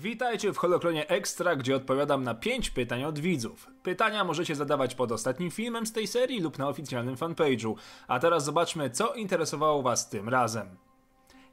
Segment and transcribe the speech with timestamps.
[0.00, 3.66] Witajcie w Holokronie Extra, gdzie odpowiadam na 5 pytań od widzów.
[3.82, 7.74] Pytania możecie zadawać pod ostatnim filmem z tej serii lub na oficjalnym fanpage'u.
[8.08, 10.66] A teraz zobaczmy, co interesowało Was tym razem.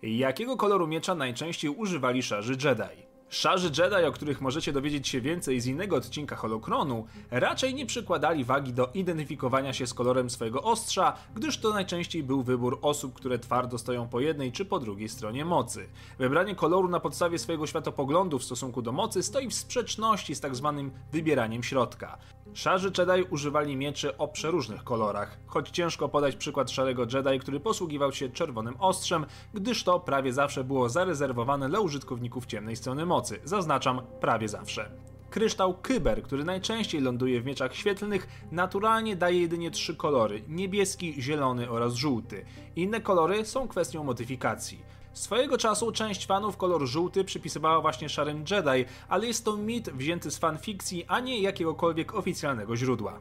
[0.02, 3.05] Jakiego koloru miecza najczęściej używali szarzy Jedi?
[3.30, 8.44] Szarzy Jedi, o których możecie dowiedzieć się więcej z innego odcinka Holokronu, raczej nie przykładali
[8.44, 13.40] wagi do identyfikowania się z kolorem swojego ostrza, gdyż to najczęściej był wybór osób, które
[13.40, 15.90] twardo stoją po jednej czy po drugiej stronie mocy.
[16.20, 20.56] Wybranie koloru na podstawie swojego światopoglądu w stosunku do mocy stoi w sprzeczności z tak
[20.56, 22.18] zwanym wybieraniem środka.
[22.54, 28.12] Szarzy Jedi używali mieczy o przeróżnych kolorach, choć ciężko podać przykład szarego Jedi, który posługiwał
[28.12, 34.02] się czerwonym ostrzem, gdyż to prawie zawsze było zarezerwowane dla użytkowników ciemnej strony mocy zaznaczam
[34.22, 34.92] prawie zawsze.
[35.30, 41.70] Kryształ Kyber, który najczęściej ląduje w mieczach świetlnych, naturalnie daje jedynie trzy kolory: niebieski, zielony
[41.70, 42.46] oraz żółty.
[42.76, 44.84] Inne kolory są kwestią modyfikacji.
[45.16, 50.32] Swojego czasu część fanów kolor żółty przypisywała właśnie szarym Jedi, ale jest to mit wzięty
[50.32, 53.20] z fanfikcji, a nie jakiegokolwiek oficjalnego źródła.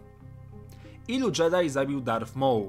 [1.08, 2.68] Ilu Jedi zabił Darth Maul?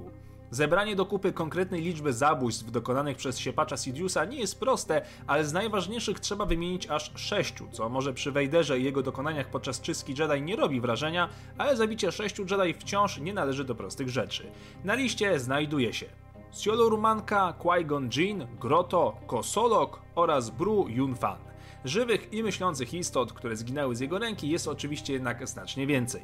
[0.52, 5.54] Zebranie do kupy konkretnej liczby zabójstw dokonanych przez siepacza Sidiousa nie jest proste, ale z
[5.54, 10.42] najważniejszych trzeba wymienić aż sześciu, co może przy Wejderze i jego dokonaniach podczas czystki Jedi
[10.42, 14.52] nie robi wrażenia, ale zabicie sześciu Jedi wciąż nie należy do prostych rzeczy.
[14.84, 16.25] Na liście znajduje się
[16.56, 21.38] Siolo Rumanka, Qui-Gon Jinn, Grotto, Kosolok oraz Bru Yunfan.
[21.86, 26.22] Żywych i myślących istot, które zginęły z jego ręki jest oczywiście jednak znacznie więcej.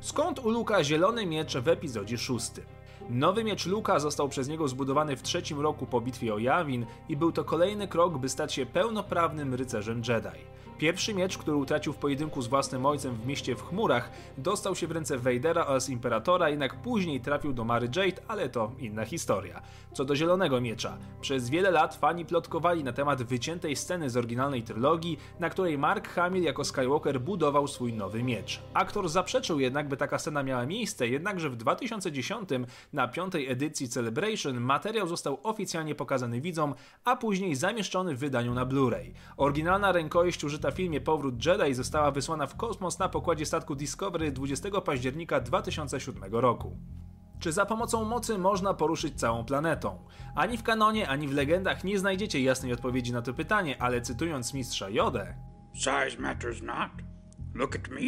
[0.00, 2.64] Skąd u Luka zielony miecz w epizodzie szóstym?
[3.10, 7.16] Nowy miecz Luka został przez niego zbudowany w trzecim roku po bitwie o Yavin i
[7.16, 10.44] był to kolejny krok, by stać się pełnoprawnym rycerzem Jedi.
[10.80, 14.86] Pierwszy miecz, który utracił w pojedynku z własnym ojcem w mieście w chmurach, dostał się
[14.86, 19.62] w ręce Vadera oraz Imperatora, jednak później trafił do Mary Jade, ale to inna historia.
[19.92, 24.62] Co do zielonego miecza, przez wiele lat fani plotkowali na temat wyciętej sceny z oryginalnej
[24.62, 28.60] trylogii, na której Mark Hamill jako Skywalker budował swój nowy miecz.
[28.74, 32.48] Aktor zaprzeczył jednak, by taka scena miała miejsce, jednakże w 2010
[32.92, 36.74] na piątej edycji Celebration materiał został oficjalnie pokazany widzom,
[37.04, 39.12] a później zamieszczony w wydaniu na Blu-ray.
[39.36, 44.32] Oryginalna rękojeść użyta w filmie Powrót Jedi została wysłana w kosmos na pokładzie statku Discovery
[44.32, 46.76] 20 października 2007 roku.
[47.40, 50.04] Czy za pomocą mocy można poruszyć całą planetą?
[50.34, 54.54] Ani w kanonie, ani w legendach nie znajdziecie jasnej odpowiedzi na to pytanie, ale cytując
[54.54, 55.34] mistrza Jodę...
[55.74, 56.90] Size matters not.
[57.54, 58.00] Look at me.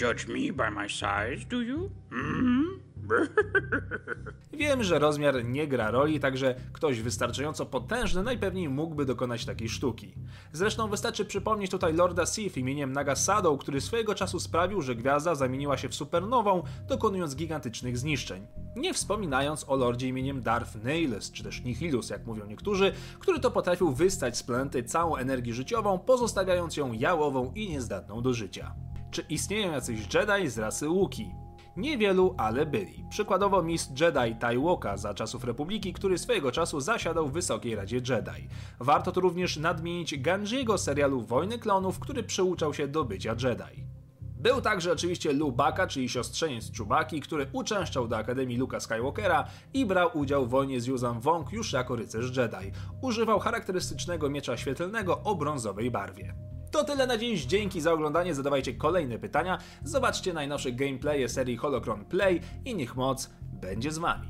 [0.00, 1.90] Judge me by my size, do you?
[2.10, 2.91] Mm-hmm.
[4.52, 10.14] Wiem, że rozmiar nie gra roli, także ktoś wystarczająco potężny najpewniej mógłby dokonać takiej sztuki.
[10.52, 15.76] Zresztą wystarczy przypomnieć tutaj Lorda Sith imieniem Nagasado, który swojego czasu sprawił, że gwiazda zamieniła
[15.76, 18.46] się w supernową, dokonując gigantycznych zniszczeń.
[18.76, 23.50] Nie wspominając o lordzie imieniem Darth Nihilus, czy też Nihilus, jak mówią niektórzy, który to
[23.50, 28.74] potrafił wystać z planety całą energię życiową, pozostawiając ją jałową i niezdatną do życia.
[29.10, 31.41] Czy istnieją jacyś Jedi z rasy Łuki?
[31.76, 33.04] Niewielu, ale byli.
[33.10, 38.48] Przykładowo mistrz Jedi Taiwoka za czasów Republiki, który swojego czasu zasiadał w Wysokiej Radzie Jedi.
[38.80, 43.84] Warto tu również nadmienić Ganjiego serialu Wojny Klonów, który przyuczał się do bycia Jedi.
[44.20, 49.44] Był także oczywiście Lubaka, czyli siostrzeniec Czubaki, który uczęszczał do Akademii Luka Skywalkera
[49.74, 52.72] i brał udział w wojnie z Yuzan Wong już jako rycerz Jedi.
[53.02, 56.51] Używał charakterystycznego miecza świetlnego o brązowej barwie.
[56.72, 62.04] To tyle na dziś, dzięki za oglądanie, zadawajcie kolejne pytania, zobaczcie najnowsze gameplaye serii Holocron
[62.04, 64.28] Play i niech moc będzie z wami.